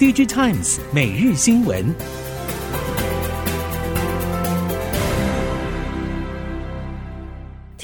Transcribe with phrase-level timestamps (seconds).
[0.00, 1.94] DJ Times 每日新闻。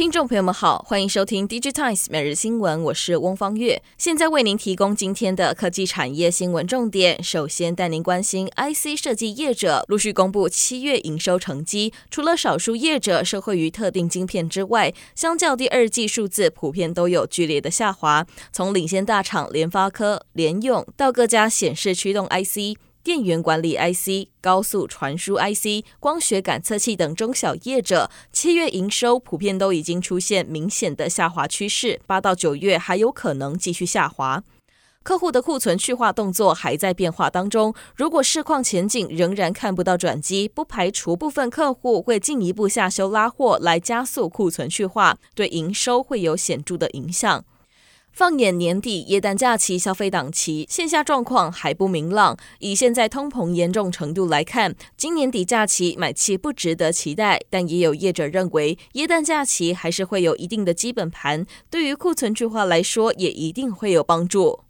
[0.06, 7.20] 听众朋友们好，欢迎收听《DigiTimes 每日新闻》，我是翁方月，现在为您提供今天的科技产业新闻重点。
[7.20, 18.24] 首先带您关心 IC 设计业者陆续公布七月营收成绩，除了少数业者受惠于特定晶片之外，相较第二季数字普遍都有剧烈的下滑。
[18.52, 22.78] 从领先大厂联发科、联咏到各家显示驱动 IC。
[23.06, 34.42] 电源管理 IC、高速传输 IC、光学感测器等中小业者，七月营收普遍都已经出现明显的下滑趋势，八到九月还有可能继续下滑。
[35.04, 47.44] 客户的库存去化动作还在变化当中，如果市况前景仍然看不到转机，不排除部分客户会进一步下修拉货来加速库存去化，对营收会有显著的影响。
[48.16, 52.34] 放眼年底耶诞假期消费档期，线下状况还不明朗。
[52.60, 57.38] 以现在通膨严重程度来看，今年底假期买气不值得期待。
[57.50, 64.60] 但也有业者认为，耶诞假期还是会有一定的基本盘，对于库存去化来说，也一定会有帮助。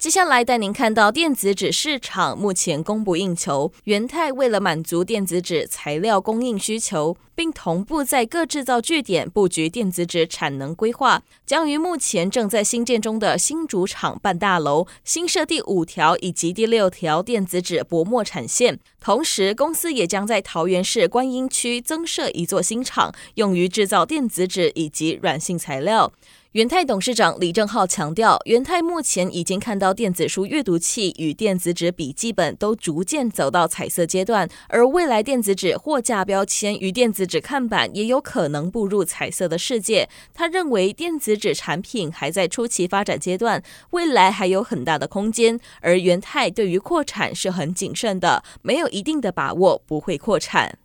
[0.00, 26.10] 接下来带您看到电子纸市场目前供不应求，元泰为了满足电子纸材料供应需求，并同步在各制造据点布局电子纸产能规划，将于目前正在新建中的新竹厂办大楼新设第五条以及第六条电子纸薄膜产线，同时公司也将在桃园市观音区增设一座新厂，用于制造电子纸以及软性材料。
[26.52, 40.08] 元泰董事长李正浩强调，元泰目前已经看到电子书阅读器与电子纸笔记本都逐渐走到彩色阶段，而未来电子纸货架标签与电子纸看板也有可能步入彩色的世界。
[40.34, 50.79] 他认为电子纸产品还在初期发展阶段，未来还有很大的空间，而元泰对于扩产是很谨慎的，没有一定的把握不会扩产。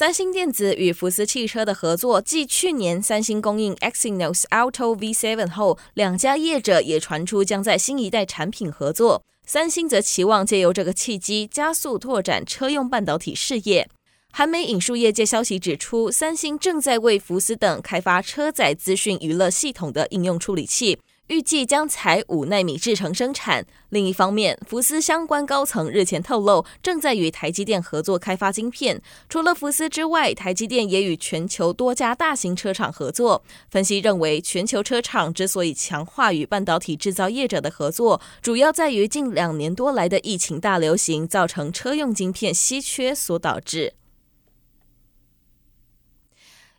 [0.00, 9.22] 三星电子与福斯汽车的合作，继去年三星供应 Exynos Auto V7 后，两家业者也传出将在新一代产品合作。
[9.44, 13.90] 三星则期望借由这个契机，加速拓展车用半导体事业。
[14.32, 20.98] 韩媒引述业界消息指出，三星正在为福斯等开发车载资讯娱乐系统的应用处理器。
[21.30, 23.64] 预计将采五纳米制程生产。
[23.90, 29.00] 另一方面，福斯相关高层日前透露，正在与台积电合作开发晶片。
[29.28, 33.44] 除了福斯之外，台积电也与全球多家大型车厂合作。
[33.70, 43.94] 分析认为，全球车厂之所以强化与半导体制造业者的合作，主要在于近两年多来的疫情大流行造成车用晶片稀缺所导致。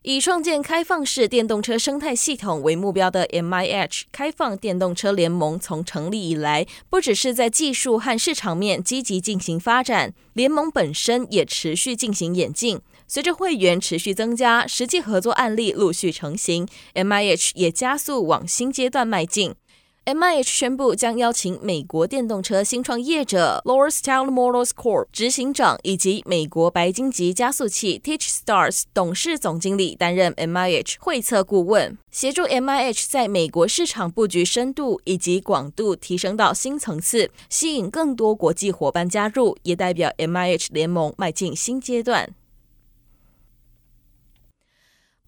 [0.04, 12.82] 以创建开放式电动车生态系统为目标的 MIH 开放电动车联盟，从成立以来，不只是在技术和市场面积极进行发展，联盟本身也持续进行演进。
[13.08, 19.54] 随着会员持续增加，实际合作案例陆续成型，MIH 也加速往新阶段迈进。
[20.04, 42.34] MIH 宣布将邀请美国电动车新创业者 Lordstown Motors Corp 执行长以及美国白金级加速器 TeachStars 董事总经理担任 MIH 会测顾问，协助 MIH 在美国市场布局深度以及广度提升到新层次，吸引更多国际伙伴加入，也代表 MIH 联盟迈进新阶段。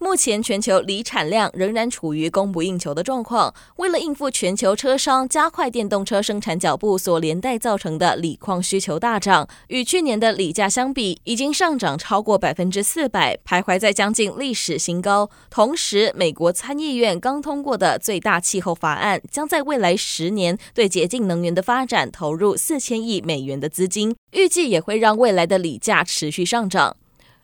[0.03, 3.55] 目前全球锂产量仍然处于供不应求的状况。
[3.77, 15.29] 为了应付全球车商加快电动车生产脚步所连带造成的锂矿需求大涨，与去年的锂价相比，已经上涨超过百分之四百，徘徊在将近历史新高。
[15.49, 26.97] 同时，美国参议院刚通过的最大气候法案，将在未来十年对洁净能源的发展投入四千亿美元的资金，预计也会让未来的锂价持续上涨。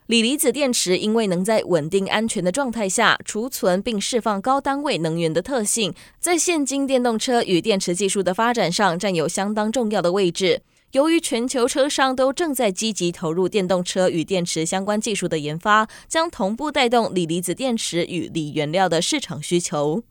[0.10, 10.64] 锂离子电池因为能在稳定安全的状态下储存并释放高单位能源的特性，在现今电动车与电池技术的发展上占有相当重要的位置。
[10.94, 20.02] 由于全球车商都正在积极投入电动车与电池相关技术的研发，将同步带动锂离子电池与锂原料的市场需求。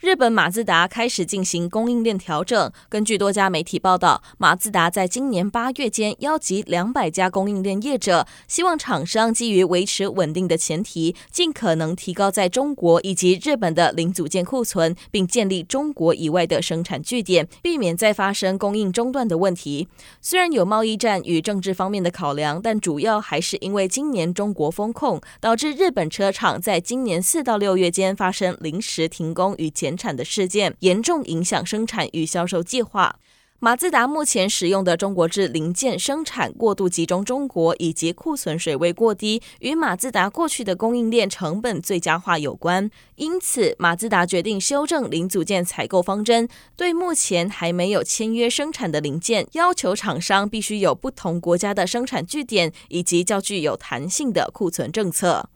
[0.00, 2.72] 日本马自达开始进行供应链调整。
[2.88, 19.86] 根据多家媒体报道，马自达在今年八月间邀集两百家供应链业者，希望厂商基于维持稳定的前提，尽可能提高在中国以及日本的零组件库存，并建立中国以外的生产据点，避免再发生供应中断的问题。
[20.22, 33.16] 虽然有贸易战与政治方面的考量，但主要还是因为今年中国封控，导致日本车厂在今年四到六月间发生临时停工与减产的事件，严重影响生产与销售计划。
[33.62, 42.90] 马自达目前使用的中国制零件生产过度集中中国，以及库存水位过低，与马自达过去的供应链成本最佳化有关。
[43.16, 55.50] 因此，马自达决定修正零组件采购方针，对目前还没有签约生产的零件，要求厂商必须有不同国家的生产据点，以及较具有弹性的库存政策。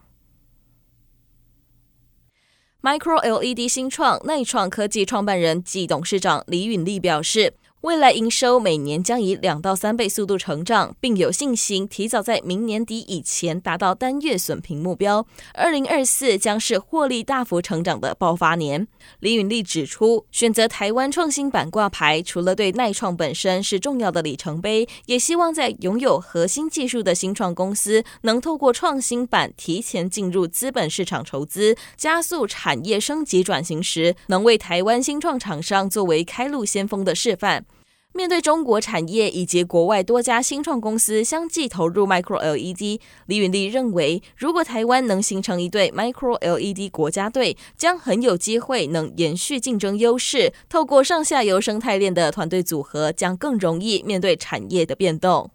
[2.84, 7.54] Micro LED 新创耐创科技创办人暨董事长李允利表示，
[7.84, 15.26] 未来营收每年将以两到三倍速度成长，并有信心提早在明年底以前达到单月损平目标。
[15.52, 18.88] 二零二四将是获利大幅成长的爆发年。
[19.20, 37.66] 李允利指出，选择台湾创新板挂牌，除了对耐创本身是重要的里程碑，也希望在拥有核心技术的新创公司能透过创新板提前进入资本市场筹资，加速产业升级转型时，能为台湾新创厂商作为开路先锋的示范。
[38.16, 50.52] 面对中国产业以及国外多家新创公司相继投入 Micro LED，李允利认为，如果台湾能形成一队 Micro LED 国家队，将很有机会能延续竞争优势。
[50.68, 55.50] 透过上下游生态链的团队组合，将更容易面对产业的变动。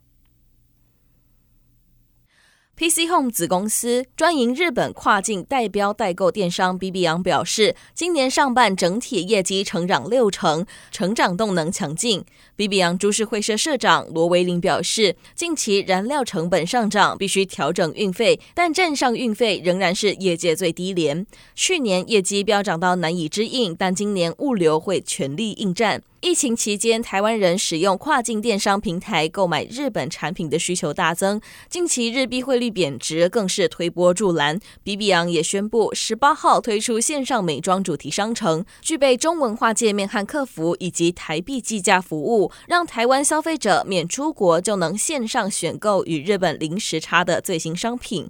[2.79, 12.23] PC Home 子公司专营日本跨境代标代购电商 BBYOung 表示，今年上半整体业绩成长六成，成长动能强劲。
[12.55, 21.27] BBYOung 株式会社社长罗维林表示，近期燃料成本上涨，必须调整运费，但站上运费仍然是业界最低廉。
[21.53, 26.01] 去年业绩飙涨到难以置信，但今年物流会全力应战。
[26.21, 31.39] 疫情期间，台湾人使用跨境电商平台购买日本产品的需求大增。
[31.69, 34.59] 近期日币汇率贬值，更是推波助澜。
[34.83, 48.29] 比比昂也宣布，十八号推出线上美妆主题商城，具备中文化界面和客服，以及台币计价服务，让台湾消费者免出国就能线上选购与日本零时差的最新商品。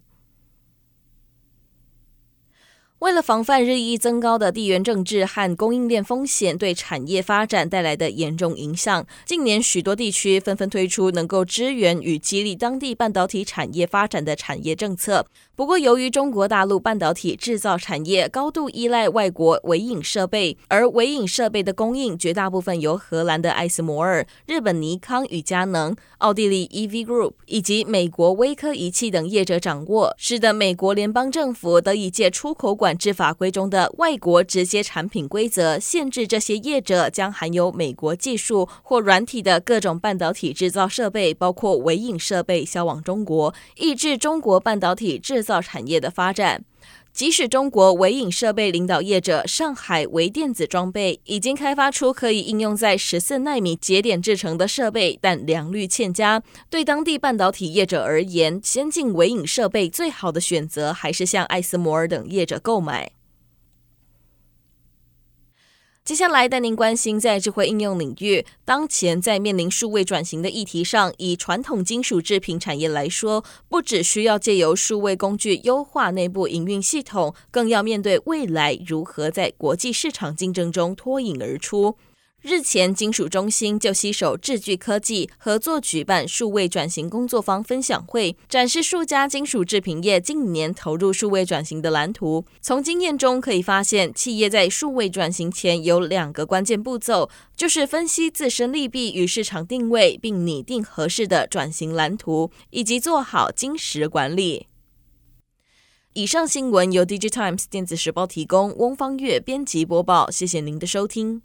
[3.00, 15.26] 为了防范日益增高的地缘政治和供应链风险对产业发展带来的严重影响，近年许多地区纷纷推出能够支援与激励当地半导体产业发展的产业政策。
[15.56, 46.66] 不过，由于中国大陆半导体制造产业高度依赖外国微影设备，而微影设备的供应绝大部分由荷兰的艾斯摩尔、日本尼康与佳能、奥地利 EV Group 以及美国威科仪器等业者掌握，使得美国联邦政府得以借出口管管制法规中的外国直接产品规则，限制这些业者将含有美国技术或软体的各种半导体制造设备，包括微影设备销往中国，抑制中国半导体制造产业的发展，
[47.20, 56.42] 即使中国微影设备领导业者上海微电子装备已经开发出可以应用在十四纳米节点制成的设备，但良率欠佳。
[56.70, 63.12] 对当地半导体业者而言，先进微影设备最好的选择还是向艾斯摩尔等业者购买。
[66.10, 81.96] 接下来带您关心，在智慧应用领域，当前在面临数位转型的议题上，以传统金属制品产业来说，不只需要借由数位工具优化内部营运系统，更要面对未来如何在国际市场竞争中脱颖而出。
[82.42, 92.46] 日前，金属中心就携手智聚科技合作举办数位转型工作坊分享会，展示数家金属制品业近年投入数位转型的蓝图。
[92.62, 104.68] 从经验中可以发现，企业在数位转型前有两个关键步骤，就是分析自身利弊与市场定位，并拟定合适的转型蓝图，以及做好金石管理。
[106.14, 110.32] 以上新闻由 DigiTimes 电子时报提供，翁方月编辑播报。
[110.32, 111.42] 谢谢您的收听。